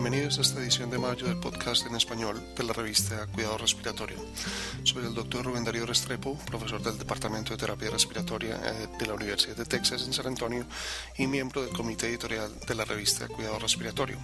Bienvenidos 0.00 0.38
a 0.38 0.40
esta 0.40 0.60
edición 0.60 0.88
de 0.88 0.96
mayo 0.96 1.26
del 1.26 1.36
podcast 1.36 1.84
en 1.84 1.94
español 1.94 2.42
de 2.56 2.64
la 2.64 2.72
revista 2.72 3.26
Cuidado 3.34 3.58
Respiratorio. 3.58 4.16
Soy 4.82 5.04
el 5.04 5.12
doctor 5.12 5.44
Rubén 5.44 5.62
Darío 5.62 5.84
Restrepo, 5.84 6.38
profesor 6.46 6.82
del 6.82 6.96
Departamento 6.96 7.50
de 7.50 7.58
Terapia 7.58 7.90
Respiratoria 7.90 8.58
eh, 8.64 8.88
de 8.98 9.06
la 9.06 9.12
Universidad 9.12 9.56
de 9.56 9.66
Texas 9.66 10.06
en 10.06 10.14
San 10.14 10.26
Antonio 10.26 10.64
y 11.18 11.26
miembro 11.26 11.60
del 11.60 11.74
comité 11.74 12.08
editorial 12.08 12.50
de 12.66 12.74
la 12.74 12.86
revista 12.86 13.28
Cuidado 13.28 13.58
Respiratorio. 13.58 14.16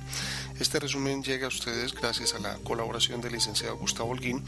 Este 0.59 0.81
resumen 0.81 1.23
llega 1.23 1.45
a 1.45 1.49
ustedes 1.49 1.93
gracias 1.93 2.33
a 2.33 2.39
la 2.39 2.55
colaboración 2.65 3.21
del 3.21 3.35
licenciado 3.35 3.77
Gustavo 3.77 4.13
Holguín, 4.13 4.43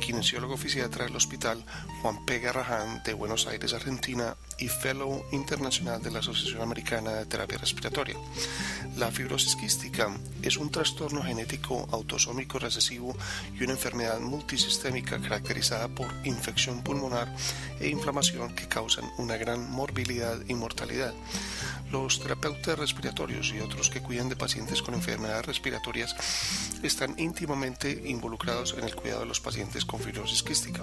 kinesiólogo 0.00 0.58
fisiatra 0.58 1.06
del 1.06 1.16
Hospital 1.16 1.64
Juan 2.02 2.26
P. 2.26 2.38
Garrahan 2.38 3.02
de 3.02 3.14
Buenos 3.14 3.46
Aires, 3.46 3.72
Argentina 3.72 4.36
y 4.58 4.68
Fellow 4.68 5.24
Internacional 5.32 6.02
de 6.02 6.10
la 6.10 6.18
Asociación 6.18 6.60
Americana 6.60 7.12
de 7.12 7.24
Terapia 7.24 7.56
Respiratoria. 7.56 8.16
La 8.98 9.10
fibrosis 9.10 9.56
quística 9.56 10.14
es 10.42 10.56
un 10.56 10.65
trastorno 10.70 11.22
genético 11.22 11.88
autosómico 11.92 12.58
recesivo 12.58 13.16
y 13.58 13.64
una 13.64 13.72
enfermedad 13.72 14.20
multisistémica 14.20 15.20
caracterizada 15.20 15.88
por 15.88 16.08
infección 16.24 16.82
pulmonar 16.82 17.34
e 17.80 17.88
inflamación 17.88 18.54
que 18.54 18.68
causan 18.68 19.04
una 19.18 19.36
gran 19.36 19.70
morbilidad 19.70 20.38
y 20.48 20.54
mortalidad. 20.54 21.14
Los 21.92 22.20
terapeutas 22.20 22.78
respiratorios 22.78 23.52
y 23.54 23.60
otros 23.60 23.90
que 23.90 24.02
cuidan 24.02 24.28
de 24.28 24.36
pacientes 24.36 24.82
con 24.82 24.94
enfermedades 24.94 25.46
respiratorias 25.46 26.16
están 26.82 27.14
íntimamente 27.18 28.02
involucrados 28.06 28.74
en 28.76 28.84
el 28.84 28.94
cuidado 28.94 29.20
de 29.20 29.26
los 29.26 29.40
pacientes 29.40 29.84
con 29.84 30.00
fibrosis 30.00 30.42
quística. 30.42 30.82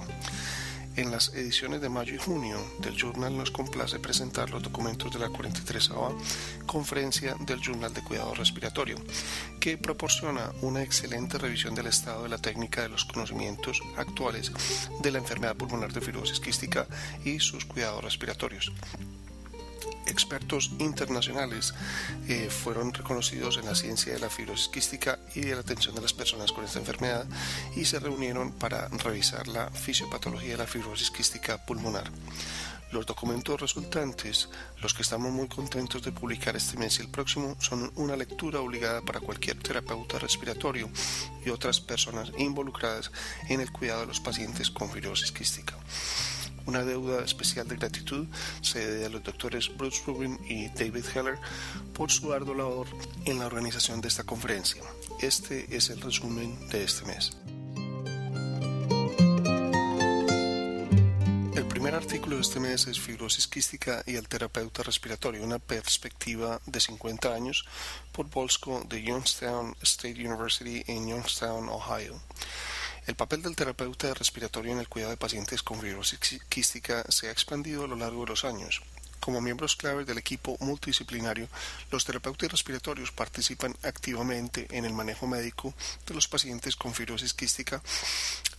En 0.96 1.10
las 1.10 1.34
ediciones 1.34 1.82
de 1.82 1.90
mayo 1.90 2.14
y 2.14 2.20
junio 2.20 2.58
del 2.80 2.96
Journal 2.96 3.36
nos 3.36 3.50
complace 3.50 3.98
presentar 3.98 4.52
los 4.52 4.62
documentos 4.62 5.12
de 5.12 5.18
la 5.18 5.30
43 5.30 5.90
Conferencia 6.68 7.36
del 7.40 7.62
Journal 7.62 7.92
de 7.92 8.04
Cuidado 8.04 8.36
Respiratorio, 8.36 8.98
que 9.60 9.80
proporciona 9.80 10.52
una 10.62 10.84
excelente 10.84 11.40
revisión 11.40 11.74
del 11.74 11.88
estado 11.88 12.24
de 12.24 12.30
la 12.30 12.38
técnica 12.38 12.84
de 12.84 12.90
los 12.90 13.06
conocimientos 13.06 13.82
actuales 13.98 14.52
de 15.02 15.12
la 15.12 15.18
enfermedad 15.18 15.56
pulmonar 15.56 15.92
de 15.92 16.02
fibrosis 16.02 16.40
quística 16.40 16.86
y 17.26 17.40
sus 17.40 17.66
cuidados 17.66 18.04
respiratorios 18.04 18.72
expertos 20.08 20.72
internacionales 20.80 21.74
eh, 22.28 22.50
fueron 22.50 22.94
reconocidos 22.94 23.58
en 23.58 23.66
la 23.66 23.76
ciencia 23.76 24.14
de 24.14 24.20
la 24.20 24.30
fibrosis 24.30 24.70
quística 24.70 25.20
y 25.36 25.42
de 25.42 25.56
la 25.56 25.62
atención 25.62 25.96
de 25.96 26.02
las 26.02 26.14
personas 26.14 26.52
con 26.52 26.64
esta 26.64 26.80
enfermedad 26.80 27.26
y 27.76 27.86
se 27.86 28.00
reunieron 28.00 28.52
para 28.52 28.88
revisar 28.90 29.48
la 29.48 29.70
fisiopatología 29.70 30.52
de 30.52 30.58
la 30.58 30.68
fibrosis 30.68 31.12
quística 31.12 31.64
pulmonar. 31.66 32.12
Los 32.94 33.08
documentos 33.08 33.60
resultantes, 33.60 34.50
los 34.80 34.94
que 34.94 35.02
estamos 35.02 35.32
muy 35.32 35.48
contentos 35.48 36.04
de 36.04 36.12
publicar 36.12 36.56
este 36.56 36.78
mes 36.78 37.00
y 37.00 37.02
el 37.02 37.10
próximo, 37.10 37.58
son 37.60 37.92
una 37.96 38.16
lectura 38.16 38.60
obligada 38.60 39.02
para 39.02 39.20
cualquier 39.20 39.58
terapeuta 39.58 40.20
respiratorio 40.20 40.92
y 41.44 41.50
otras 41.50 41.82
personas 41.82 42.32
involucradas 42.38 43.12
en 43.50 43.62
el 43.62 43.72
cuidado 43.72 44.02
de 44.02 44.08
los 44.08 44.20
pacientes 44.20 44.70
con 44.70 44.92
fibrosis 44.92 45.32
quística. 45.32 45.76
Una 46.66 46.84
deuda 46.84 47.24
especial 47.24 47.68
de 47.68 47.76
gratitud 47.76 48.28
se 48.62 48.80
debe 48.86 49.06
a 49.06 49.10
los 49.10 49.24
doctores 49.24 49.70
Bruce 49.76 50.02
Rubin 50.06 50.40
y 50.48 50.70
David 50.70 51.06
Heller 51.14 51.38
por 51.94 52.12
su 52.12 52.32
arduo 52.32 52.56
labor 52.56 52.88
en 53.26 53.40
la 53.40 53.48
organización 53.48 54.00
de 54.00 54.08
esta 54.08 54.24
conferencia. 54.24 54.82
Este 55.20 55.76
es 55.76 55.90
el 55.90 56.00
resumen 56.02 56.58
de 56.70 56.84
este 56.84 57.06
mes. 57.06 57.38
El 61.56 61.68
primer 61.68 61.96
artículo 61.96 62.38
de 62.38 62.42
este 62.42 62.62
mes 62.62 62.88
es 62.88 63.00
Fibrosis 63.00 63.48
quística 63.48 64.04
y 64.06 64.16
el 64.16 64.30
terapeuta 64.30 64.84
respiratorio, 64.84 65.44
una 65.44 65.60
perspectiva 65.60 66.62
de 66.66 66.80
50 66.80 67.34
años, 67.34 67.66
por 68.14 68.30
Bolsco 68.30 68.84
de 68.88 69.04
Youngstown 69.04 69.76
State 69.82 70.26
University 70.26 70.84
en 70.88 71.10
Youngstown, 71.10 71.68
Ohio. 71.68 72.22
El 73.06 73.16
papel 73.16 73.42
del 73.42 73.58
terapeuta 73.58 74.14
respiratorio 74.14 74.72
en 74.72 74.80
el 74.80 74.88
cuidado 74.88 75.12
de 75.12 75.18
pacientes 75.18 75.62
con 75.62 75.82
fibrosis 75.82 76.20
quística 76.48 77.04
se 77.10 77.28
ha 77.28 77.32
expandido 77.32 77.84
a 77.84 77.88
lo 77.90 77.98
largo 77.98 78.22
de 78.22 78.30
los 78.30 78.46
años. 78.46 78.82
Como 79.20 79.42
miembros 79.42 79.76
claves 79.76 80.08
del 80.08 80.18
equipo 80.18 80.56
multidisciplinario, 80.62 81.50
los 81.92 82.06
terapeutas 82.06 82.50
respiratorios 82.50 83.12
participan 83.12 83.76
activamente 83.84 84.68
en 84.72 84.86
el 84.86 84.94
manejo 84.94 85.28
médico 85.28 85.74
de 86.08 86.14
los 86.14 86.30
pacientes 86.30 86.78
con 86.78 86.94
fibrosis 86.94 87.34
quística 87.34 87.82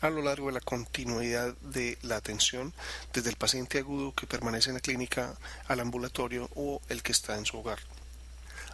a 0.03 0.11
lo 0.11 0.21
largo 0.21 0.49
de 0.49 0.55
la 0.55 0.61
continuidad 0.61 1.55
de 1.63 1.97
la 2.03 2.17
atención, 2.17 2.75
desde 3.15 3.31
el 3.31 3.37
paciente 3.37 3.79
agudo 3.79 4.15
que 4.15 4.27
permanece 4.27 4.69
en 4.69 4.75
la 4.75 4.81
clínica 4.81 5.35
al 5.69 5.81
ambulatorio 5.81 6.51
o 6.55 6.83
el 6.91 7.03
que 7.03 7.13
está 7.13 7.39
en 7.39 7.47
su 7.47 7.57
hogar. 7.59 7.79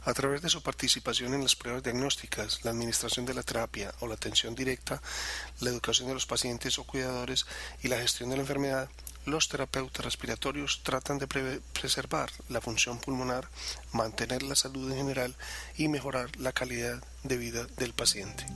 A 0.04 0.14
través 0.14 0.40
de 0.40 0.48
su 0.48 0.62
participación 0.62 1.34
en 1.34 1.42
las 1.42 1.56
pruebas 1.56 1.82
diagnósticas, 1.82 2.64
la 2.64 2.70
administración 2.70 3.26
de 3.26 3.34
la 3.34 3.42
terapia 3.42 3.92
o 4.00 4.06
la 4.06 4.14
atención 4.14 4.54
directa, 4.54 5.02
la 5.60 5.70
educación 5.70 6.08
de 6.08 6.14
los 6.14 6.26
pacientes 6.26 6.78
o 6.78 6.84
cuidadores 6.84 7.46
y 7.82 7.88
la 7.88 7.98
gestión 7.98 8.30
de 8.30 8.36
la 8.36 8.42
enfermedad, 8.42 8.88
los 9.26 9.48
terapeutas 9.48 10.04
respiratorios 10.04 10.80
tratan 10.82 11.18
de 11.18 11.26
preservar 11.26 12.30
la 12.48 12.62
función 12.62 12.98
pulmonar, 12.98 13.48
mantener 13.92 14.42
la 14.42 14.56
salud 14.56 14.90
en 14.90 14.96
general 14.96 15.36
y 15.76 15.88
mejorar 15.88 16.34
la 16.36 16.52
calidad 16.52 17.02
de 17.22 17.36
vida 17.36 17.66
del 17.76 17.92
paciente. 17.92 18.46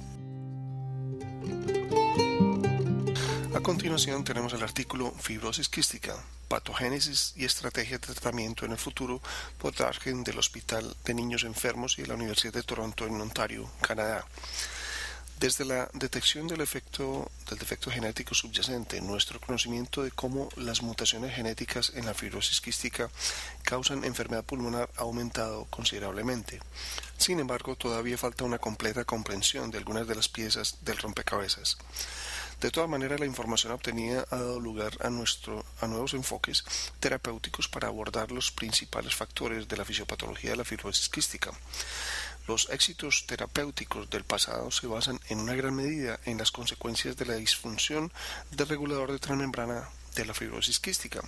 Continuación 3.64 4.24
tenemos 4.24 4.52
el 4.52 4.62
artículo 4.62 5.10
Fibrosis 5.18 5.70
quística, 5.70 6.14
patogénesis 6.48 7.32
y 7.34 7.46
estrategia 7.46 7.96
de 7.96 8.06
tratamiento 8.12 8.66
en 8.66 8.72
el 8.72 8.76
futuro 8.76 9.22
por 9.56 9.74
Dargen 9.74 10.22
del 10.22 10.38
Hospital 10.38 10.94
de 11.02 11.14
Niños 11.14 11.44
Enfermos 11.44 11.98
y 11.98 12.02
de 12.02 12.08
la 12.08 12.14
Universidad 12.14 12.52
de 12.52 12.62
Toronto 12.62 13.06
en 13.06 13.18
Ontario, 13.18 13.66
Canadá. 13.80 14.26
Desde 15.44 15.66
la 15.66 15.90
detección 15.92 16.48
del 16.48 16.62
efecto 16.62 17.28
genético 17.90 18.34
subyacente, 18.34 19.02
nuestro 19.02 19.38
conocimiento 19.38 20.02
de 20.02 20.10
cómo 20.10 20.48
las 20.56 20.80
mutaciones 20.80 21.34
genéticas 21.34 21.92
en 21.94 22.06
la 22.06 22.14
fibrosis 22.14 22.62
quística 22.62 23.10
causan 23.62 24.04
enfermedad 24.04 24.42
pulmonar 24.42 24.88
ha 24.96 25.02
aumentado 25.02 25.66
considerablemente. 25.66 26.60
Sin 27.18 27.40
embargo, 27.40 27.76
todavía 27.76 28.16
falta 28.16 28.44
una 28.44 28.56
completa 28.56 29.04
comprensión 29.04 29.70
de 29.70 29.76
algunas 29.76 30.08
de 30.08 30.14
las 30.14 30.30
piezas 30.30 30.78
del 30.80 30.96
rompecabezas. 30.96 31.76
De 32.62 32.70
todas 32.70 32.88
maneras, 32.88 33.20
la 33.20 33.26
información 33.26 33.72
obtenida 33.72 34.24
ha 34.30 34.36
dado 34.36 34.58
lugar 34.60 34.96
a 35.00 35.10
nuevos 35.10 36.14
enfoques 36.14 36.64
terapéuticos 37.00 37.68
para 37.68 37.88
abordar 37.88 38.32
los 38.32 38.50
principales 38.50 39.14
factores 39.14 39.68
de 39.68 39.76
la 39.76 39.84
fisiopatología 39.84 40.52
de 40.52 40.56
la 40.56 40.64
fibrosis 40.64 41.10
quística. 41.10 41.50
Los 42.46 42.68
éxitos 42.68 43.24
terapéuticos 43.26 44.10
del 44.10 44.24
pasado 44.24 44.70
se 44.70 44.86
basan 44.86 45.18
en 45.30 45.40
una 45.40 45.54
gran 45.54 45.74
medida 45.74 46.20
en 46.26 46.36
las 46.36 46.50
consecuencias 46.50 47.16
de 47.16 47.24
la 47.24 47.36
disfunción 47.36 48.12
del 48.50 48.68
regulador 48.68 49.12
de 49.12 49.18
transmembrana 49.18 49.88
de 50.14 50.26
la 50.26 50.34
fibrosis 50.34 50.78
quística, 50.78 51.22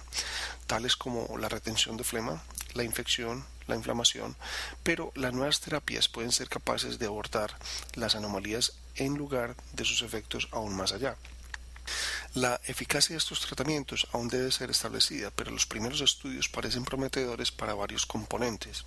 tales 0.67 0.95
como 0.95 1.39
la 1.39 1.49
retención 1.49 1.97
de 1.97 2.05
flema, 2.05 2.43
la 2.75 2.85
infección, 2.85 3.47
la 3.67 3.77
inflamación, 3.77 4.37
pero 4.83 5.11
las 5.15 5.33
nuevas 5.33 5.61
terapias 5.61 6.09
pueden 6.09 6.33
ser 6.33 6.51
capaces 6.51 6.99
de 6.99 7.07
abordar 7.07 7.57
las 7.95 8.15
anomalías 8.15 8.75
en 8.97 9.15
lugar 9.15 9.57
de 9.73 9.87
sus 9.87 10.03
efectos 10.03 10.49
aún 10.53 10.77
más 10.77 10.93
allá. 10.93 11.17
La 12.35 12.61
eficacia 12.67 13.15
de 13.15 13.19
estos 13.19 13.41
tratamientos 13.41 14.07
aún 14.13 14.29
debe 14.29 14.53
ser 14.53 14.71
establecida, 14.71 15.31
pero 15.31 15.51
los 15.51 15.65
primeros 15.65 16.03
estudios 16.03 16.49
parecen 16.51 16.85
prometedores 16.85 17.51
para 17.51 17.75
varios 17.75 18.05
componentes. 18.05 18.85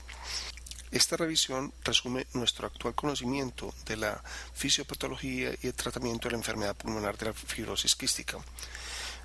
Esta 0.92 1.18
revisión 1.18 1.72
resume 1.84 2.26
nuestro 2.34 2.66
actual 2.66 2.96
conocimiento 2.96 3.74
de 3.86 3.96
la 3.96 4.24
fisiopatología 4.54 5.52
y 5.62 5.68
el 5.68 5.76
tratamiento 5.76 6.28
de 6.28 6.32
la 6.32 6.40
enfermedad 6.40 6.76
pulmonar 6.76 7.16
de 7.16 7.28
la 7.28 7.34
fibrosis 7.34 7.96
quística. 7.96 8.40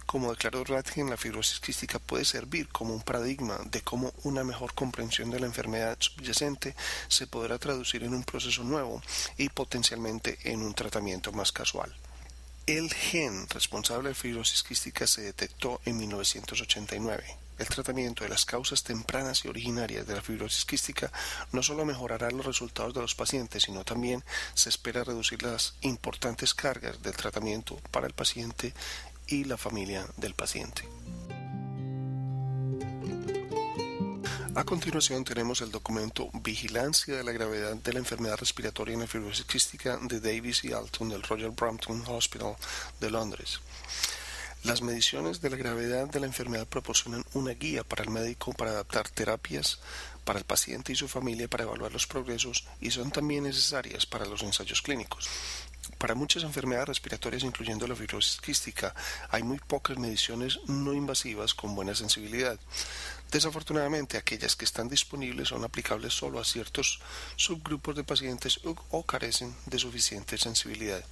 Como 0.05 0.31
declaró 0.31 0.63
Ratgen, 0.65 1.09
la 1.09 1.17
fibrosis 1.17 1.61
quística 1.61 1.99
puede 1.99 2.27
servir 2.27 2.69
como 2.69 2.93
un 2.93 3.01
paradigma 3.01 3.59
de 3.65 3.81
cómo 3.81 4.13
una 4.25 4.45
mejor 4.45 4.75
comprensión 4.75 5.31
de 5.31 5.41
la 5.41 5.47
enfermedad 5.47 5.97
subyacente 5.99 6.77
se 7.09 7.27
podrá 7.27 7.59
traducir 7.59 8.05
en 8.05 8.13
un 8.13 8.25
proceso 8.25 8.63
nuevo 8.63 9.01
y 9.39 9.49
potencialmente 9.49 10.39
en 10.45 10.61
un 10.63 10.75
tratamiento 10.75 11.33
más 11.33 11.51
casual. 11.51 11.95
El 12.67 12.93
gen 12.93 13.49
responsable 13.49 14.11
de 14.11 14.15
fibrosis 14.15 14.63
quística 14.63 15.07
se 15.07 15.23
detectó 15.23 15.81
en 15.87 15.97
1989. 15.97 17.44
El 17.59 17.69
tratamiento 17.69 18.25
de 18.25 18.31
las 18.31 18.45
causas 18.45 18.83
tempranas 18.83 19.45
y 19.45 19.49
originarias 19.49 20.07
de 20.07 20.15
la 20.15 20.23
fibrosis 20.23 20.65
quística 20.65 21.13
no 21.53 21.63
solo 21.63 21.85
mejorará 21.85 22.31
los 22.31 22.47
resultados 22.47 22.95
de 22.95 23.01
los 23.01 23.15
pacientes, 23.15 23.65
sino 23.65 23.85
también 23.85 24.25
se 24.55 24.69
espera 24.69 25.05
reducir 25.05 25.43
las 25.43 25.75
importantes 25.83 26.55
cargas 26.55 27.03
del 27.03 27.15
tratamiento 27.15 27.81
para 27.91 28.07
el 28.07 28.13
paciente 28.13 28.75
y 29.27 29.45
la 29.45 29.57
familia 29.57 30.07
del 30.17 30.35
paciente. 30.35 30.83
A 34.57 34.63
continuación 34.63 35.25
tenemos 35.25 35.61
el 35.63 35.73
documento 35.73 36.31
Vigilancia 36.33 37.17
de 37.17 37.25
la 37.25 37.33
gravedad 37.33 37.75
de 37.75 37.93
la 37.93 37.99
enfermedad 37.99 38.39
respiratoria 38.39 38.95
en 38.95 39.01
la 39.01 39.09
fibrosis 39.09 39.45
quística 39.47 39.99
de 40.01 40.21
Davis 40.21 40.63
y 40.63 40.73
Alton 40.73 41.09
del 41.09 41.25
Royal 41.25 41.51
Brompton 41.51 42.05
Hospital 42.07 42.55
de 43.01 43.11
Londres. 43.11 43.61
Las 44.65 44.81
mediciones 44.81 45.43
de 45.43 45.51
la 45.51 45.59
gravedad 45.59 46.09
de 46.09 46.21
la 46.21 46.27
enfermedad 46.27 46.67
proporcionan 46.67 47.23
una 47.35 47.53
guía 47.53 47.85
para 47.85 48.03
el 48.03 48.09
médico 48.09 48.55
para 48.55 48.71
adaptar 48.71 49.11
terapias 49.11 49.79
para 50.25 50.39
el 50.39 50.47
paciente 50.47 50.91
y 50.91 50.97
su 50.97 51.07
familia 51.07 51.49
para 51.49 51.65
evaluar 51.65 51.93
los 51.93 52.07
progresos 52.07 52.67
y 52.81 52.91
son 52.91 53.11
también 53.11 53.45
necesarias 53.45 54.07
para 54.07 54.25
los 54.25 54.43
ensayos 54.43 54.81
clínicos. 54.81 55.29
Para 55.99 56.15
muchas 56.15 56.45
enfermedades 56.45 56.89
respiratorias, 56.89 57.43
incluyendo 57.43 57.87
la 57.87 57.95
fibrosis 57.95 58.41
quística, 58.41 58.95
hay 59.29 59.43
muy 59.43 59.59
pocas 59.59 59.99
mediciones 59.99 60.59
no 60.67 60.95
invasivas 60.95 61.53
con 61.53 61.75
buena 61.75 61.95
sensibilidad. 61.95 62.59
Desafortunadamente, 63.31 64.17
aquellas 64.17 64.57
que 64.57 64.65
están 64.65 64.89
disponibles 64.89 65.49
son 65.49 65.63
aplicables 65.63 66.15
solo 66.15 66.41
a 66.41 66.45
ciertos 66.45 67.01
subgrupos 67.37 67.97
de 67.97 68.05
pacientes 68.05 68.61
o 68.65 69.03
carecen 69.03 69.55
de 69.67 69.79
suficiente 69.79 70.39
sensibilidad. 70.39 71.05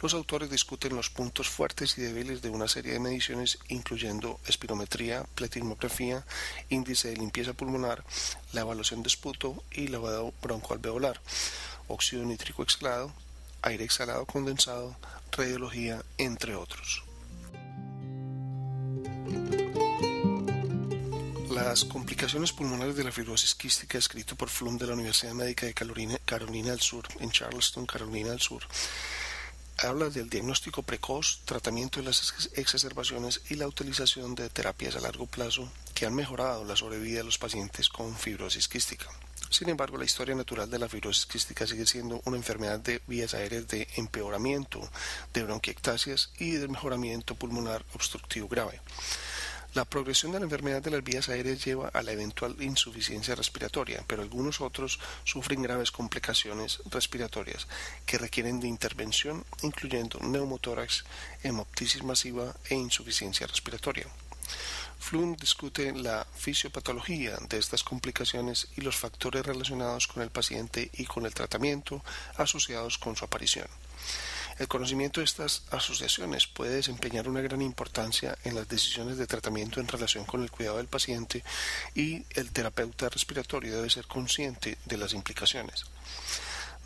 Los 0.00 0.14
autores 0.14 0.48
discuten 0.48 0.94
los 0.94 1.10
puntos 1.10 1.48
fuertes 1.48 1.98
y 1.98 2.02
débiles 2.02 2.40
de 2.40 2.50
una 2.50 2.68
serie 2.68 2.92
de 2.92 3.00
mediciones, 3.00 3.58
incluyendo 3.68 4.38
espirometría, 4.46 5.24
pletismografía, 5.34 6.24
índice 6.68 7.08
de 7.08 7.16
limpieza 7.16 7.52
pulmonar, 7.52 8.04
la 8.52 8.60
evaluación 8.60 9.02
de 9.02 9.08
esputo 9.08 9.62
y 9.72 9.88
lavado 9.88 10.32
broncoalveolar, 10.40 11.20
óxido 11.88 12.24
nítrico 12.24 12.62
exhalado, 12.62 13.12
aire 13.62 13.84
exhalado 13.84 14.24
condensado, 14.24 14.96
radiología, 15.32 16.04
entre 16.16 16.54
otros. 16.54 17.02
Las 21.50 21.84
complicaciones 21.84 22.52
pulmonares 22.52 22.94
de 22.94 23.02
la 23.02 23.10
fibrosis 23.10 23.56
quística, 23.56 23.98
escrito 23.98 24.36
por 24.36 24.48
Flum 24.48 24.78
de 24.78 24.86
la 24.86 24.94
Universidad 24.94 25.32
Médica 25.32 25.66
de 25.66 25.74
Carolina, 25.74 26.70
del 26.70 26.80
Sur, 26.80 27.08
en 27.18 27.32
Charleston, 27.32 27.84
Carolina 27.84 28.30
del 28.30 28.40
Sur, 28.40 28.62
habla 29.78 30.10
del 30.10 30.28
diagnóstico 30.28 30.82
precoz, 30.82 31.40
tratamiento 31.44 32.00
de 32.00 32.06
las 32.06 32.50
exacerbaciones 32.54 33.42
y 33.48 33.54
la 33.54 33.68
utilización 33.68 34.34
de 34.34 34.48
terapias 34.48 34.96
a 34.96 35.00
largo 35.00 35.26
plazo 35.26 35.70
que 35.94 36.06
han 36.06 36.14
mejorado 36.14 36.64
la 36.64 36.76
sobrevida 36.76 37.18
de 37.18 37.24
los 37.24 37.38
pacientes 37.38 37.88
con 37.88 38.16
fibrosis 38.16 38.68
quística. 38.68 39.06
Sin 39.50 39.68
embargo, 39.68 39.96
la 39.96 40.04
historia 40.04 40.34
natural 40.34 40.68
de 40.68 40.78
la 40.78 40.88
fibrosis 40.88 41.26
quística 41.26 41.66
sigue 41.66 41.86
siendo 41.86 42.20
una 42.24 42.36
enfermedad 42.36 42.80
de 42.80 43.00
vías 43.06 43.34
aéreas 43.34 43.66
de 43.68 43.88
empeoramiento, 43.96 44.86
de 45.32 45.44
bronquiectasias 45.44 46.30
y 46.38 46.52
de 46.52 46.68
mejoramiento 46.68 47.34
pulmonar 47.34 47.84
obstructivo 47.94 48.48
grave. 48.48 48.80
La 49.74 49.84
progresión 49.84 50.32
de 50.32 50.38
la 50.38 50.44
enfermedad 50.44 50.82
de 50.82 50.90
las 50.90 51.04
vías 51.04 51.28
aéreas 51.28 51.62
lleva 51.62 51.88
a 51.88 52.02
la 52.02 52.12
eventual 52.12 52.56
insuficiencia 52.60 53.34
respiratoria, 53.34 54.02
pero 54.06 54.22
algunos 54.22 54.62
otros 54.62 54.98
sufren 55.24 55.62
graves 55.62 55.90
complicaciones 55.90 56.80
respiratorias 56.90 57.68
que 58.06 58.16
requieren 58.16 58.60
de 58.60 58.68
intervención, 58.68 59.44
incluyendo 59.62 60.20
neumotórax, 60.20 61.04
hemoptisis 61.42 62.02
masiva 62.02 62.56
e 62.70 62.76
insuficiencia 62.76 63.46
respiratoria. 63.46 64.06
Flum 64.98 65.36
discute 65.36 65.92
la 65.92 66.26
fisiopatología 66.34 67.36
de 67.48 67.58
estas 67.58 67.84
complicaciones 67.84 68.68
y 68.76 68.80
los 68.80 68.96
factores 68.96 69.44
relacionados 69.44 70.08
con 70.08 70.22
el 70.22 70.30
paciente 70.30 70.90
y 70.94 71.04
con 71.04 71.26
el 71.26 71.34
tratamiento 71.34 72.02
asociados 72.36 72.98
con 72.98 73.16
su 73.16 73.24
aparición. 73.24 73.68
El 74.58 74.66
conocimiento 74.66 75.20
de 75.20 75.24
estas 75.24 75.62
asociaciones 75.70 76.48
puede 76.48 76.74
desempeñar 76.74 77.28
una 77.28 77.40
gran 77.40 77.62
importancia 77.62 78.36
en 78.42 78.56
las 78.56 78.68
decisiones 78.68 79.16
de 79.16 79.28
tratamiento 79.28 79.78
en 79.80 79.86
relación 79.86 80.24
con 80.24 80.42
el 80.42 80.50
cuidado 80.50 80.78
del 80.78 80.88
paciente 80.88 81.44
y 81.94 82.24
el 82.30 82.50
terapeuta 82.50 83.08
respiratorio 83.08 83.76
debe 83.76 83.88
ser 83.88 84.06
consciente 84.06 84.76
de 84.84 84.96
las 84.96 85.12
implicaciones. 85.14 85.84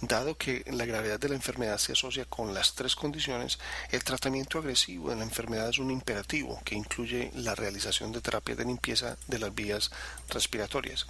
Dado 0.02 0.36
que 0.36 0.64
la 0.66 0.84
gravedad 0.84 1.20
de 1.20 1.28
la 1.28 1.36
enfermedad 1.36 1.78
se 1.78 1.92
asocia 1.92 2.24
con 2.24 2.52
las 2.52 2.74
tres 2.74 2.96
condiciones, 2.96 3.60
el 3.92 4.02
tratamiento 4.02 4.58
agresivo 4.58 5.10
de 5.10 5.16
la 5.16 5.22
enfermedad 5.22 5.68
es 5.68 5.78
un 5.78 5.92
imperativo 5.92 6.60
que 6.64 6.74
incluye 6.74 7.30
la 7.36 7.54
realización 7.54 8.10
de 8.10 8.20
terapias 8.20 8.58
de 8.58 8.64
limpieza 8.64 9.16
de 9.28 9.38
las 9.38 9.54
vías 9.54 9.92
respiratorias. 10.28 11.06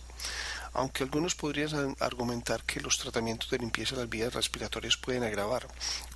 Aunque 0.74 1.02
algunos 1.02 1.34
podrían 1.34 1.96
argumentar 2.00 2.62
que 2.64 2.80
los 2.80 2.98
tratamientos 2.98 3.50
de 3.50 3.58
limpieza 3.58 3.94
de 3.94 4.02
las 4.02 4.10
vías 4.10 4.32
respiratorias 4.32 4.96
pueden 4.96 5.22
agravar 5.22 5.68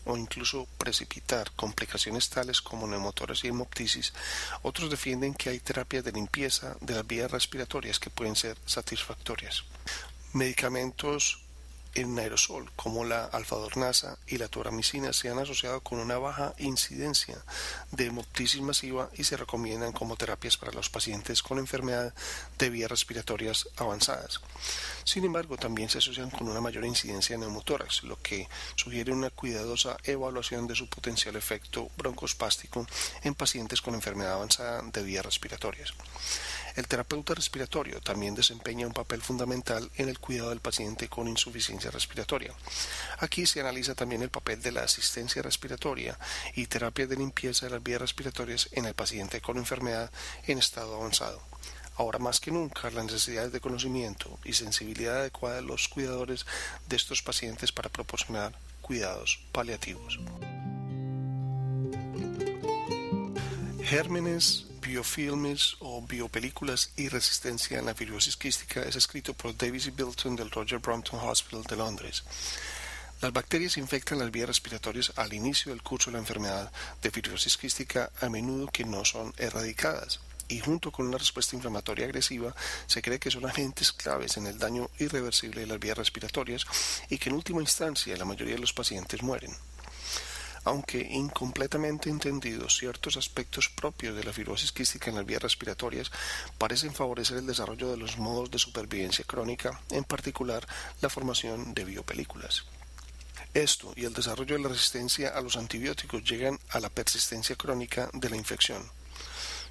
o 0.05 0.17
incluso 0.17 0.67
precipitar 0.79 1.51
complicaciones 1.53 2.31
tales 2.31 2.63
como 2.63 2.87
neumotoras 2.87 3.45
y 3.45 3.49
hemoptisis, 3.49 4.13
otros 4.63 4.91
defienden 4.91 5.35
que 5.35 5.51
hay 5.51 5.61
terapias 5.61 6.05
de 6.05 6.13
limpieza 6.13 6.77
de 6.81 6.95
las 6.95 7.07
vías 7.07 7.31
respiratorias 7.31 7.99
que 7.99 8.11
pueden 8.11 8.37
ser 8.37 8.57
satisfactorias. 8.67 9.65
Medicamentos 10.33 11.46
en 11.97 12.19
aerosol, 12.19 12.71
como 12.77 13.07
la 13.07 13.25
alfadornasa 13.25 14.19
y 14.27 14.37
la 14.37 14.49
toramicina, 14.49 15.15
se 15.15 15.31
han 15.31 15.39
asociado 15.39 15.81
con 15.81 15.99
una 15.99 16.19
baja 16.19 16.55
incidencia 16.59 17.43
de 17.91 18.07
hemoptisis 18.07 18.61
masiva 18.61 19.09
y 19.15 19.25
se 19.25 19.39
recomiendan 19.39 19.93
como 19.93 20.17
terapias 20.17 20.59
para 20.59 20.73
los 20.73 20.91
pacientes 20.91 21.43
con 21.43 21.59
enfermedad 21.59 22.13
de 22.59 22.69
vías 22.69 22.91
respiratorias 22.91 23.69
avanzadas. 23.79 24.43
Sin 25.05 25.25
embargo, 25.25 25.57
también 25.57 25.89
se 25.89 25.99
asocian 25.99 26.29
con 26.31 26.49
una 26.49 26.61
mayor 26.61 26.85
incidencia 26.85 27.35
de 27.35 27.41
neumotórax, 27.41 28.03
lo 28.03 28.21
que 28.21 28.47
sugiere 28.75 29.13
una 29.13 29.31
cuidadosa 29.31 29.97
evaluación 30.05 30.67
de 30.67 30.75
su 30.75 30.89
potencial 30.89 31.35
efecto 31.37 31.91
broncospástico 31.97 32.87
en 33.23 33.35
pacientes 33.35 33.81
con 33.81 33.95
enfermedad 33.95 34.35
avanzada 34.35 34.83
de 34.83 35.03
vías 35.03 35.25
respiratorias. 35.25 35.95
El 36.77 36.87
terapeuta 36.87 37.35
respiratorio 37.35 38.03
también 38.03 38.35
desempeña 38.35 38.87
un 38.87 38.93
papel 38.93 39.23
fundamental 39.23 39.91
en 39.97 40.11
el 40.11 40.19
cuidado 40.19 40.51
del 40.51 40.61
paciente 40.61 41.09
con 41.09 41.27
insuficiencia 41.27 41.91
respiratoria. 41.91 42.53
Aquí 43.19 43.47
se 43.47 43.61
analiza 43.61 43.95
también 43.95 44.21
el 44.23 44.29
papel 44.29 44.61
de 44.61 44.73
la 44.73 44.83
asistencia 44.83 45.41
respiratoria 45.41 46.19
y 46.55 46.67
terapia 46.67 47.07
de 47.07 47.17
limpieza 47.17 47.65
de 47.65 47.73
las 47.73 47.83
vías 47.83 48.03
respiratorias 48.03 48.69
en 48.73 48.85
el 48.85 48.93
paciente 48.93 49.41
con 49.41 49.57
enfermedad 49.57 50.11
en 50.47 50.59
estado 50.59 50.97
avanzado. 50.97 51.41
Ahora 51.97 52.19
más 52.19 52.41
que 52.41 52.51
nunca, 52.51 52.91
las 52.91 53.07
necesidades 53.07 53.53
de 53.53 53.61
conocimiento 53.61 54.39
y 54.45 54.53
sensibilidad 54.53 55.21
adecuada 55.21 55.57
de 55.57 55.63
los 55.63 55.89
cuidadores 55.89 56.45
de 56.91 56.97
estos 56.97 57.23
pacientes 57.23 57.73
para 57.73 57.89
proporcionar 57.89 58.53
cuidados 58.83 59.41
paliativos. 59.51 60.21
Gérmenes 63.83 64.67
biofilmes 64.87 65.77
o 65.81 66.01
biopelículas 66.01 66.93
y 66.97 67.09
resistencia 67.09 67.79
en 67.79 67.87
la 67.87 67.95
fibrosis 67.95 68.37
quística 68.37 68.83
es 68.83 68.95
escrito 68.95 69.35
por 69.35 69.57
Davis 69.57 69.87
y 69.87 69.91
Bilton 69.91 70.37
del 70.37 70.51
Roger 70.51 70.79
Brompton 70.79 71.19
Hospital 71.21 71.65
de 71.65 71.77
Londres. 71.77 72.23
Las 73.21 73.33
bacterias 73.33 73.79
infectan 73.79 74.21
las 74.21 74.31
vías 74.31 74.47
respiratorias 74.47 75.13
al 75.17 75.33
inicio 75.33 75.73
del 75.73 75.83
curso 75.83 76.11
de 76.11 76.15
la 76.15 76.21
enfermedad 76.21 76.71
de 77.03 77.11
fibrosis 77.11 77.57
quística 77.57 78.13
a 78.21 78.29
menudo 78.29 78.69
que 78.69 78.85
no 78.85 79.05
son 79.05 79.35
erradicadas 79.39 80.21
y 80.49 80.61
junto 80.61 80.93
con 80.93 81.09
una 81.09 81.19
respuesta 81.19 81.57
inflamatoria 81.57 82.05
agresiva 82.05 82.55
se 82.87 83.03
cree 83.03 83.19
que 83.19 83.33
son 83.33 83.47
agentes 83.47 83.93
claves 83.93 84.37
en 84.37 84.47
el 84.47 84.59
daño 84.59 84.89
irreversible 85.01 85.63
de 85.63 85.67
las 85.67 85.81
vías 85.81 85.99
respiratorias 85.99 86.65
y 87.09 87.19
que 87.19 87.31
en 87.31 87.35
última 87.35 87.61
instancia 87.61 88.17
la 88.17 88.25
mayoría 88.25 88.55
de 88.55 88.61
los 88.61 88.73
pacientes 88.73 89.23
mueren 89.23 89.53
aunque 90.67 90.99
incompletamente 90.99 92.11
entendidos, 92.11 92.77
ciertos 92.77 93.17
aspectos 93.17 93.69
propios 93.69 94.17
de 94.17 94.25
la 94.25 94.33
fibrosis 94.33 94.73
quística 94.73 95.09
en 95.09 95.17
las 95.17 95.25
vías 95.25 95.41
respiratorias 95.41 96.11
parecen 96.59 96.93
favorecer 96.93 97.39
el 97.39 97.47
desarrollo 97.47 97.89
de 97.89 97.97
los 97.97 98.19
modos 98.19 98.51
de 98.51 98.59
supervivencia 98.59 99.25
crónica, 99.25 99.81
en 99.91 100.03
particular 100.03 100.67
la 101.01 101.09
formación 101.09 101.73
de 101.73 101.85
biopelículas. 101.85 102.65
Esto 103.55 103.93
y 103.95 104.07
el 104.07 104.13
desarrollo 104.13 104.57
de 104.57 104.63
la 104.63 104.69
resistencia 104.69 105.29
a 105.29 105.41
los 105.41 105.57
antibióticos 105.57 106.25
llegan 106.25 106.59
a 106.71 106.81
la 106.81 106.91
persistencia 106.91 107.55
crónica 107.55 108.11
de 108.13 108.29
la 108.29 108.37
infección. 108.37 108.83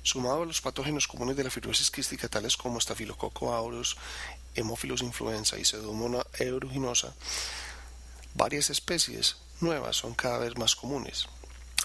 Sumado 0.02 0.44
a 0.44 0.46
los 0.46 0.62
patógenos 0.62 1.08
comunes 1.08 1.36
de 1.36 1.44
la 1.44 1.52
fibrosis 1.52 1.92
quística 1.92 2.30
tales 2.30 2.56
como 2.56 2.80
Staphylococcus 2.80 3.50
aureus, 3.50 3.98
Hemófilos 4.56 5.02
influenza 5.02 5.58
y 5.60 5.66
Pseudomonas 5.66 6.26
aeruginosa, 6.40 7.14
varias 8.34 8.70
especies 8.70 9.36
nuevas 9.62 9.96
son 9.96 10.14
cada 10.14 10.40
vez 10.40 10.58
más 10.58 10.76
comunes. 10.76 11.28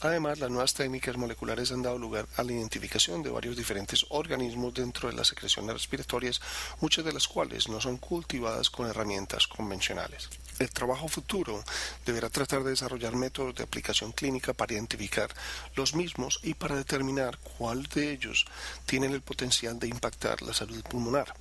Además, 0.03 0.39
las 0.39 0.51
nuevas 0.51 0.73
técnicas 0.73 1.19
moleculares 1.19 1.73
han 1.73 1.83
dado 1.83 1.99
lugar 1.99 2.27
a 2.37 2.43
la 2.43 2.53
identificación 2.53 3.23
de 3.23 3.29
varios 3.29 3.55
diferentes 3.55 4.07
organismos 4.09 4.73
dentro 4.73 5.11
de 5.11 5.15
las 5.15 5.29
secreciones 5.29 5.75
respiratorias, 5.75 6.41
muchas 6.81 7.05
de 7.05 7.13
las 7.13 7.29
cuales 7.29 7.69
no 7.69 7.83
son 7.83 7.99
cultivadas 7.99 8.71
con 8.71 8.89
herramientas 8.89 9.47
convencionales. 9.47 10.31
El 10.59 10.71
trabajo 10.71 11.07
futuro 11.07 11.63
deberá 12.07 12.31
tratar 12.31 12.65
de 12.65 12.71
desarrollar 12.71 13.15
métodos 13.15 13.55
de 13.55 13.65
aplicación 13.65 14.13
clínica 14.13 14.55
para 14.55 14.73
identificar 14.73 15.29
los 15.77 15.95
mismos 15.95 16.41
y 16.43 16.55
para 16.55 16.77
determinar 16.77 17.39
cuál 17.39 17.83
de 17.85 18.11
ellos 18.11 18.47
tienen 18.87 19.13
el 19.13 19.21
potencial 19.21 19.79
de 19.79 19.89
impactar 19.89 20.41
la 20.41 20.55
salud 20.55 20.83
pulmonar. 20.85 21.35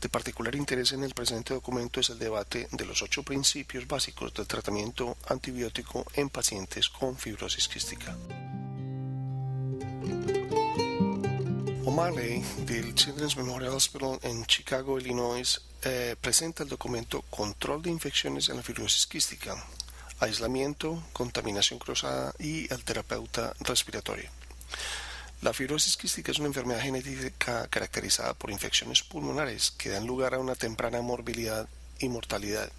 De 0.00 0.08
particular 0.08 0.54
interés 0.54 0.92
en 0.92 1.04
el 1.04 1.14
presente 1.14 1.54
documento 1.54 2.00
es 2.00 2.10
el 2.10 2.18
debate 2.18 2.68
de 2.70 2.84
los 2.84 3.02
ocho 3.02 3.22
principios 3.22 3.86
básicos 3.86 4.32
del 4.34 4.46
tratamiento 4.46 5.16
antibiótico 5.28 6.04
en 6.14 6.28
pacientes 6.28 6.88
con 6.88 7.16
fibrosis 7.16 7.68
quística. 7.68 8.16
O'Malley 11.86 12.42
del 12.66 12.94
Children's 12.94 13.36
Memorial 13.36 13.74
Hospital 13.74 14.18
en 14.22 14.44
Chicago, 14.46 14.98
Illinois, 14.98 15.60
eh, 15.82 16.16
presenta 16.20 16.62
el 16.62 16.68
documento 16.68 17.22
Control 17.30 17.82
de 17.82 17.90
infecciones 17.90 18.48
en 18.48 18.56
la 18.56 18.62
fibrosis 18.62 19.06
quística, 19.06 19.54
aislamiento, 20.18 21.02
contaminación 21.12 21.78
cruzada 21.78 22.34
y 22.38 22.72
el 22.72 22.82
terapeuta 22.84 23.54
respiratorio. 23.60 24.30
La 25.44 25.52
fibrosis 25.52 25.98
quística 25.98 26.32
es 26.32 26.38
una 26.38 26.48
enfermedad 26.48 26.80
genética 26.80 27.68
caracterizada 27.68 28.32
por 28.32 28.50
infecciones 28.50 29.02
pulmonares 29.02 29.72
que 29.72 29.90
dan 29.90 30.06
lugar 30.06 30.32
a 30.32 30.38
una 30.38 30.54
temprana 30.54 31.02
morbilidad 31.02 31.68
y 31.98 32.08
mortalidad. 32.08 32.72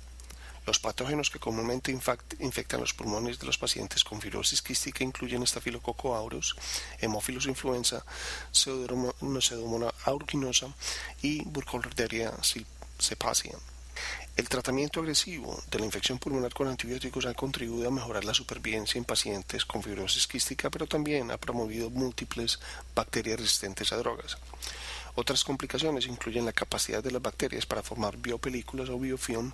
Los 0.65 0.79
patógenos 0.79 1.29
que 1.29 1.37
comúnmente 1.37 1.91
infectan 1.91 2.79
los 2.79 2.95
pulmones 2.95 3.37
de 3.37 3.45
los 3.45 3.59
pacientes 3.59 4.03
con 4.03 4.19
fibrosis 4.19 4.63
quística 4.63 5.03
incluyen 5.03 5.43
estafilococo 5.43 6.15
aureus, 6.15 6.55
hemófilos 6.99 7.45
influenza, 7.45 8.03
pseudomonas 8.51 9.51
aeruginosa 10.03 10.73
y 11.21 11.43
burkholderia 11.43 12.33
cepacia. 12.97 13.55
El 14.35 14.49
tratamiento 14.49 14.99
agresivo 14.99 15.61
de 15.71 15.79
la 15.79 15.85
infección 15.85 16.19
pulmonar 16.19 16.53
con 16.53 16.67
antibióticos 16.67 17.25
ha 17.25 17.33
contribuido 17.33 17.87
a 17.87 17.91
mejorar 17.91 18.25
la 18.25 18.33
supervivencia 18.33 18.97
en 18.97 19.05
pacientes 19.05 19.65
con 19.65 19.81
fibrosis 19.81 20.27
quística, 20.27 20.69
pero 20.69 20.87
también 20.87 21.31
ha 21.31 21.37
promovido 21.37 21.89
múltiples 21.89 22.59
bacterias 22.93 23.39
resistentes 23.39 23.93
a 23.93 23.97
drogas. 23.97 24.37
Otras 25.15 25.45
complicaciones 25.45 26.07
incluyen 26.07 26.45
la 26.45 26.51
capacidad 26.51 27.01
de 27.01 27.11
las 27.11 27.21
bacterias 27.21 27.65
para 27.65 27.83
formar 27.83 28.17
biopelículas 28.17 28.89
o 28.89 28.99
biofilm, 28.99 29.53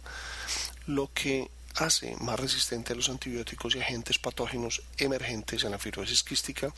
lo 0.87 1.11
que 1.13 1.51
hace 1.75 2.15
más 2.17 2.39
resistente 2.39 2.93
a 2.93 2.95
los 2.95 3.09
antibióticos 3.09 3.75
y 3.75 3.79
agentes 3.79 4.19
patógenos 4.19 4.81
emergentes 4.97 5.63
en 5.63 5.71
la 5.71 5.79
fibrosis 5.79 6.23
quística, 6.23 6.73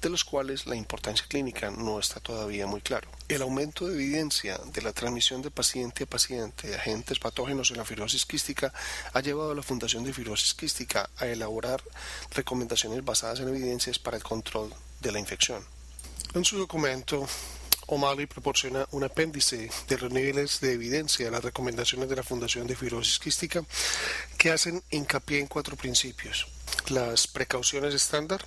de 0.00 0.10
los 0.10 0.24
cuales 0.24 0.66
la 0.66 0.76
importancia 0.76 1.26
clínica 1.28 1.70
no 1.70 1.98
está 1.98 2.20
todavía 2.20 2.66
muy 2.66 2.80
claro. 2.80 3.08
El 3.28 3.42
aumento 3.42 3.86
de 3.86 3.94
evidencia 3.94 4.58
de 4.72 4.82
la 4.82 4.92
transmisión 4.92 5.42
de 5.42 5.50
paciente 5.50 6.04
a 6.04 6.06
paciente 6.06 6.68
de 6.68 6.76
agentes 6.76 7.18
patógenos 7.18 7.70
en 7.70 7.78
la 7.78 7.84
fibrosis 7.84 8.26
quística 8.26 8.72
ha 9.12 9.20
llevado 9.20 9.52
a 9.52 9.54
la 9.54 9.62
Fundación 9.62 10.04
de 10.04 10.12
Fibrosis 10.12 10.54
Quística 10.54 11.10
a 11.16 11.26
elaborar 11.26 11.82
recomendaciones 12.30 13.04
basadas 13.04 13.40
en 13.40 13.48
evidencias 13.48 13.98
para 13.98 14.16
el 14.16 14.22
control 14.22 14.72
de 15.00 15.12
la 15.12 15.18
infección. 15.18 15.64
En 16.34 16.44
su 16.44 16.58
documento 16.58 17.26
O'Malley 17.86 18.26
proporciona 18.26 18.86
un 18.90 19.04
apéndice 19.04 19.70
de 19.88 19.98
los 19.98 20.12
niveles 20.12 20.60
de 20.60 20.72
evidencia 20.72 21.24
de 21.24 21.30
las 21.30 21.44
recomendaciones 21.44 22.08
de 22.08 22.16
la 22.16 22.22
Fundación 22.22 22.66
de 22.66 22.74
Fibrosis 22.74 23.18
Quística 23.18 23.64
que 24.36 24.50
hacen 24.50 24.82
hincapié 24.90 25.38
en 25.38 25.46
cuatro 25.46 25.76
principios. 25.76 26.46
Las 26.88 27.26
precauciones 27.26 27.94
estándar, 27.94 28.44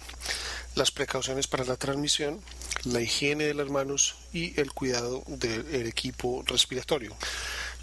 las 0.76 0.92
precauciones 0.92 1.48
para 1.48 1.66
la 1.66 1.78
transmisión, 1.78 2.42
la 2.84 3.02
higiene 3.02 3.46
de 3.46 3.54
las 3.54 3.70
manos 3.70 4.16
y 4.34 4.60
el 4.60 4.72
cuidado 4.74 5.24
del 5.28 5.88
equipo 5.88 6.44
respiratorio. 6.46 7.16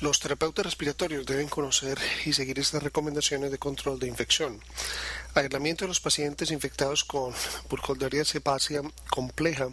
Los 0.00 0.20
terapeutas 0.20 0.66
respiratorios 0.66 1.24
deben 1.24 1.48
conocer 1.48 1.98
y 2.26 2.34
seguir 2.34 2.58
estas 2.58 2.82
recomendaciones 2.82 3.50
de 3.50 3.58
control 3.58 3.98
de 3.98 4.06
infección. 4.06 4.60
Aislamiento 5.34 5.84
de 5.84 5.88
los 5.88 6.00
pacientes 6.00 6.50
infectados 6.50 7.02
con 7.02 7.32
Burkholderia 7.70 8.26
cepacia 8.26 8.82
compleja 9.08 9.68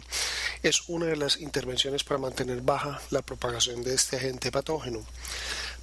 es 0.64 0.88
una 0.88 1.06
de 1.06 1.16
las 1.16 1.40
intervenciones 1.40 2.04
para 2.04 2.18
mantener 2.18 2.62
baja 2.62 3.00
la 3.10 3.20
propagación 3.20 3.84
de 3.84 3.94
este 3.94 4.16
agente 4.16 4.50
patógeno. 4.50 5.00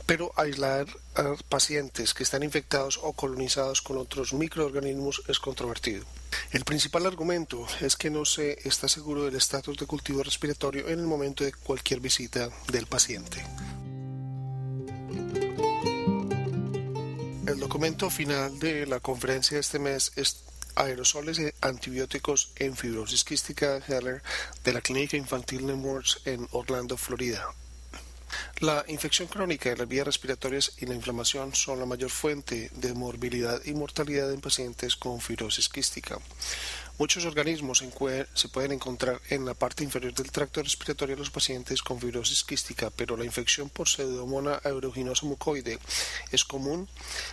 Pero 0.07 0.33
aislar 0.35 0.87
a 1.15 1.35
pacientes 1.47 2.15
que 2.15 2.23
están 2.23 2.41
infectados 2.41 2.99
o 3.03 3.13
colonizados 3.13 3.83
con 3.83 3.99
otros 3.99 4.33
microorganismos 4.33 5.21
es 5.27 5.39
controvertido. 5.39 6.03
El 6.51 6.65
principal 6.65 7.05
argumento 7.05 7.65
es 7.79 7.95
que 7.95 8.09
no 8.09 8.25
se 8.25 8.57
está 8.67 8.89
seguro 8.89 9.23
del 9.23 9.35
estatus 9.35 9.77
de 9.77 9.85
cultivo 9.85 10.23
respiratorio 10.23 10.89
en 10.89 10.99
el 10.99 11.05
momento 11.05 11.43
de 11.43 11.53
cualquier 11.53 11.99
visita 11.99 12.49
del 12.71 12.87
paciente. 12.87 13.45
El 17.45 17.59
documento 17.59 18.09
final 18.09 18.57
de 18.59 18.87
la 18.87 18.99
conferencia 18.99 19.55
de 19.55 19.61
este 19.61 19.77
mes 19.77 20.11
es 20.15 20.43
Aerosoles 20.75 21.39
y 21.39 21.51
antibióticos 21.61 22.51
en 22.57 22.75
fibrosis 22.75 23.23
quística 23.23 23.77
Heller 23.87 24.21
de 24.63 24.73
la 24.73 24.81
Clínica 24.81 25.17
Infantil 25.17 25.65
Nemours 25.65 26.21
en 26.25 26.47
Orlando, 26.51 26.97
Florida. 26.97 27.47
La 28.59 28.85
infección 28.87 29.27
crónica 29.27 29.69
de 29.69 29.77
las 29.77 29.87
vías 29.87 30.05
respiratorias 30.05 30.73
y 30.77 30.85
la 30.85 30.95
inflamación 30.95 31.53
son 31.55 31.79
la 31.79 31.85
mayor 31.85 32.09
fuente 32.09 32.69
de 32.75 32.93
morbilidad 32.93 33.59
y 33.65 33.73
mortalidad 33.73 34.31
en 34.31 34.39
pacientes 34.39 34.95
con 34.95 35.19
fibrosis 35.19 35.67
quística. 35.67 36.19
Muchos 36.97 37.25
organismos 37.25 37.83
se 38.33 38.47
pueden 38.49 38.71
encontrar 38.71 39.21
en 39.29 39.45
la 39.45 39.53
parte 39.53 39.83
inferior 39.83 40.13
del 40.13 40.31
tracto 40.31 40.61
respiratorio 40.61 41.15
de 41.15 41.19
los 41.19 41.31
pacientes 41.31 41.81
con 41.81 41.99
fibrosis 41.99 42.43
quística, 42.43 42.89
pero 42.89 43.17
la 43.17 43.25
infección 43.25 43.69
por 43.69 43.89
Pseudomonas 43.89 44.63
aeruginosa 44.65 45.25
mucoide 45.25 45.79
es 46.31 46.45
común, 46.45 46.87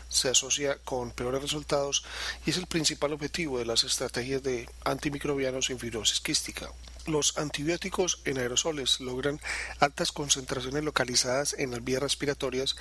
se 0.09 0.31
asocia 0.31 0.79
con 0.85 1.11
peores 1.11 1.43
resultados 1.43 2.05
y 2.47 2.51
es 2.51 2.57
el 2.57 2.67
principal 2.67 3.13
objetivo 3.13 3.59
de 3.59 3.67
las 3.67 3.85
estrategias 3.85 4.43
de 4.43 4.69
antimicrobianos 4.85 5.71
en 5.71 5.79
fibrosis 5.79 6.21
quística. 6.21 6.71
Los 7.09 7.39
antibióticos 7.39 8.21
en 8.27 8.37
aerosoles 8.37 9.01
logran 9.01 9.41
altas 9.81 10.13
concentraciones 10.13 10.85
localizadas 10.85 11.55
en 11.57 11.71
las 11.71 11.83
vías 11.83 12.03
respiratorias, 12.03 12.77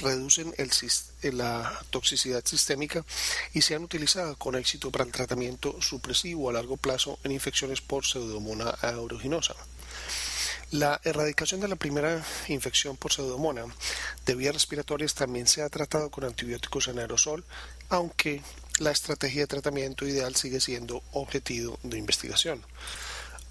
reducen 0.00 0.54
la 1.22 1.80
toxicidad 1.90 2.44
sistémica 2.44 3.04
y 3.52 3.62
se 3.62 3.74
han 3.74 3.82
utilizado 3.82 4.36
con 4.36 4.54
éxito 4.54 4.92
para 4.92 5.04
el 5.04 5.10
tratamiento 5.10 5.82
supresivo 5.82 6.48
a 6.48 6.52
largo 6.52 6.76
plazo 6.76 7.18
en 7.24 7.32
infecciones 7.32 7.80
por 7.80 8.06
pseudomonas 8.06 8.84
aeruginosa. 8.84 9.56
La 10.70 11.00
erradicación 11.02 11.60
de 11.60 11.66
la 11.66 11.74
primera 11.74 12.24
infección 12.46 12.96
por 12.96 13.12
pseudomonas 13.12 13.66
de 14.24 14.36
vías 14.36 14.54
respiratorias 14.54 15.14
también 15.14 15.48
se 15.48 15.62
ha 15.62 15.68
tratado 15.68 16.08
con 16.08 16.22
antibióticos 16.22 16.86
en 16.86 17.00
aerosol, 17.00 17.44
aunque 17.88 18.42
la 18.78 18.92
estrategia 18.92 19.42
de 19.42 19.48
tratamiento 19.48 20.06
ideal 20.06 20.36
sigue 20.36 20.60
siendo 20.60 21.02
objetivo 21.10 21.80
de 21.82 21.98
investigación. 21.98 22.64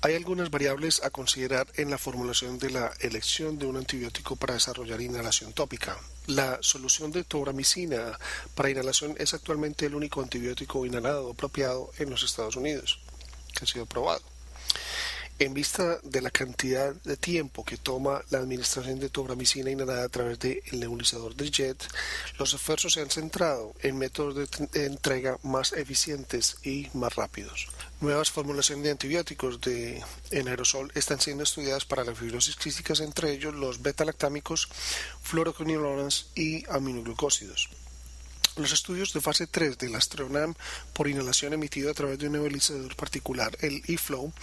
Hay 0.03 0.15
algunas 0.15 0.49
variables 0.49 1.03
a 1.03 1.11
considerar 1.11 1.67
en 1.75 1.91
la 1.91 1.99
formulación 1.99 2.57
de 2.57 2.71
la 2.71 2.91
elección 3.01 3.59
de 3.59 3.67
un 3.67 3.77
antibiótico 3.77 4.35
para 4.35 4.55
desarrollar 4.55 4.99
inhalación 4.99 5.53
tópica. 5.53 5.95
La 6.25 6.57
solución 6.61 7.11
de 7.11 7.23
tobramicina 7.23 8.17
para 8.55 8.71
inhalación 8.71 9.13
es 9.19 9.35
actualmente 9.35 9.85
el 9.85 9.93
único 9.93 10.19
antibiótico 10.19 10.87
inhalado 10.87 11.29
apropiado 11.29 11.91
en 11.99 12.09
los 12.09 12.23
Estados 12.23 12.55
Unidos 12.55 12.99
que 13.53 13.65
ha 13.65 13.67
sido 13.67 13.85
probado. 13.85 14.23
En 15.41 15.55
vista 15.55 15.97
de 16.03 16.21
la 16.21 16.29
cantidad 16.29 16.93
de 16.93 17.17
tiempo 17.17 17.65
que 17.65 17.77
toma 17.77 18.21
la 18.29 18.37
administración 18.37 18.99
de 18.99 19.09
tobramicina 19.09 19.71
inhalada 19.71 20.03
a 20.03 20.09
través 20.09 20.37
del 20.37 20.61
nebulizador 20.73 21.35
de 21.35 21.49
jet, 21.49 21.83
los 22.37 22.53
esfuerzos 22.53 22.93
se 22.93 23.01
han 23.01 23.09
centrado 23.09 23.73
en 23.81 23.97
métodos 23.97 24.35
de 24.35 24.85
entrega 24.85 25.39
más 25.41 25.73
eficientes 25.73 26.57
y 26.61 26.89
más 26.93 27.15
rápidos. 27.15 27.69
Nuevas 28.01 28.29
formulaciones 28.29 28.83
de 28.83 28.91
antibióticos 28.91 29.59
de, 29.61 30.03
en 30.29 30.47
aerosol 30.47 30.91
están 30.93 31.19
siendo 31.19 31.43
estudiadas 31.43 31.85
para 31.85 32.03
las 32.03 32.19
fibrosis 32.19 32.55
crísticas, 32.55 32.99
entre 32.99 33.31
ellos 33.31 33.55
los 33.55 33.81
beta-lactámicos, 33.81 34.69
fluoroquinolonas 35.23 36.27
y 36.35 36.69
aminoglucósidos. 36.69 37.67
Los 38.57 38.73
estudios 38.73 39.13
de 39.13 39.21
fase 39.21 39.47
3 39.47 39.77
del 39.77 39.95
Astronam 39.95 40.55
por 40.91 41.07
inhalación 41.07 41.53
emitido 41.53 41.89
a 41.89 41.93
través 41.93 42.19
de 42.19 42.27
un 42.27 42.33
nebulizador 42.33 42.97
particular, 42.97 43.57
el 43.61 43.81
eFlow, 43.87 44.33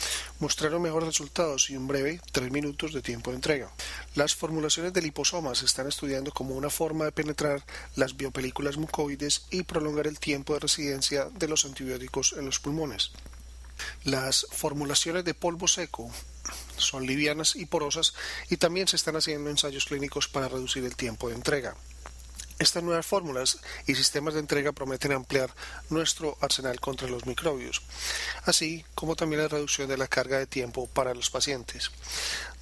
mostraron 0.40 0.80
mejores 0.80 1.08
resultados 1.08 1.68
y 1.68 1.76
un 1.76 1.86
breve 1.86 2.18
3 2.32 2.50
minutos 2.50 2.94
de 2.94 3.02
tiempo 3.02 3.30
de 3.30 3.36
entrega. 3.36 3.70
Las 4.14 4.34
formulaciones 4.34 4.94
de 4.94 5.02
liposomas 5.02 5.58
se 5.58 5.66
están 5.66 5.88
estudiando 5.88 6.32
como 6.32 6.54
una 6.54 6.70
forma 6.70 7.04
de 7.04 7.12
penetrar 7.12 7.62
las 7.96 8.16
biopelículas 8.16 8.78
mucoides 8.78 9.44
y 9.50 9.64
prolongar 9.64 10.06
el 10.06 10.18
tiempo 10.18 10.54
de 10.54 10.60
residencia 10.60 11.26
de 11.26 11.48
los 11.48 11.66
antibióticos 11.66 12.34
en 12.38 12.46
los 12.46 12.60
pulmones. 12.60 13.10
Las 14.04 14.46
formulaciones 14.50 15.24
de 15.26 15.34
polvo 15.34 15.68
seco 15.68 16.10
son 16.78 17.06
livianas 17.06 17.56
y 17.56 17.66
porosas 17.66 18.14
y 18.48 18.56
también 18.56 18.88
se 18.88 18.96
están 18.96 19.16
haciendo 19.16 19.50
ensayos 19.50 19.84
clínicos 19.84 20.28
para 20.28 20.48
reducir 20.48 20.84
el 20.84 20.96
tiempo 20.96 21.28
de 21.28 21.34
entrega. 21.34 21.76
Estas 22.58 22.82
nuevas 22.82 23.06
fórmulas 23.06 23.60
y 23.86 23.94
sistemas 23.94 24.34
de 24.34 24.40
entrega 24.40 24.72
prometen 24.72 25.12
ampliar 25.12 25.54
nuestro 25.90 26.36
arsenal 26.40 26.80
contra 26.80 27.06
los 27.06 27.24
microbios, 27.24 27.82
así 28.46 28.84
como 28.96 29.14
también 29.14 29.42
la 29.42 29.48
reducción 29.48 29.88
de 29.88 29.96
la 29.96 30.08
carga 30.08 30.38
de 30.38 30.46
tiempo 30.46 30.88
para 30.88 31.14
los 31.14 31.30
pacientes. 31.30 31.92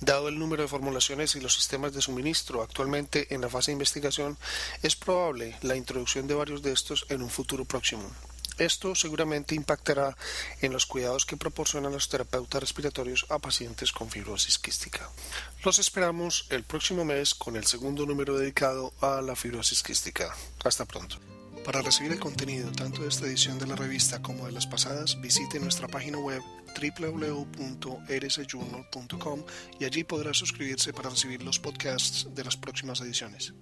Dado 0.00 0.28
el 0.28 0.38
número 0.38 0.62
de 0.62 0.68
formulaciones 0.68 1.34
y 1.34 1.40
los 1.40 1.54
sistemas 1.54 1.94
de 1.94 2.02
suministro 2.02 2.62
actualmente 2.62 3.34
en 3.34 3.40
la 3.40 3.48
fase 3.48 3.70
de 3.70 3.74
investigación, 3.76 4.36
es 4.82 4.96
probable 4.96 5.56
la 5.62 5.76
introducción 5.76 6.26
de 6.26 6.34
varios 6.34 6.62
de 6.62 6.72
estos 6.72 7.06
en 7.08 7.22
un 7.22 7.30
futuro 7.30 7.64
próximo. 7.64 8.10
Esto 8.58 8.94
seguramente 8.94 9.54
impactará 9.54 10.16
en 10.60 10.72
los 10.72 10.86
cuidados 10.86 11.26
que 11.26 11.36
proporcionan 11.36 11.92
los 11.92 12.08
terapeutas 12.08 12.60
respiratorios 12.60 13.26
a 13.28 13.38
pacientes 13.38 13.92
con 13.92 14.10
fibrosis 14.10 14.58
quística. 14.58 15.08
Los 15.64 15.78
esperamos 15.78 16.46
el 16.50 16.64
próximo 16.64 17.04
mes 17.04 17.34
con 17.34 17.56
el 17.56 17.66
segundo 17.66 18.06
número 18.06 18.38
dedicado 18.38 18.92
a 19.00 19.20
la 19.20 19.36
fibrosis 19.36 19.82
quística. 19.82 20.34
Hasta 20.64 20.84
pronto. 20.84 21.18
Para 21.66 21.82
recibir 21.82 22.12
el 22.12 22.20
contenido 22.20 22.70
tanto 22.70 23.02
de 23.02 23.08
esta 23.08 23.26
edición 23.26 23.58
de 23.58 23.66
la 23.66 23.74
revista 23.74 24.22
como 24.22 24.46
de 24.46 24.52
las 24.52 24.68
pasadas, 24.68 25.20
visite 25.20 25.58
nuestra 25.58 25.88
página 25.88 26.18
web 26.18 26.40
www.rsjournal.com 26.80 29.42
y 29.80 29.84
allí 29.84 30.04
podrá 30.04 30.32
suscribirse 30.32 30.92
para 30.92 31.10
recibir 31.10 31.42
los 31.42 31.58
podcasts 31.58 32.28
de 32.32 32.44
las 32.44 32.56
próximas 32.56 33.00
ediciones. 33.00 33.52